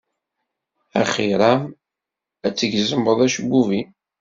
[1.01, 1.61] Axiṛ-am
[2.45, 3.89] ad tgezmeḍ acebbub-im.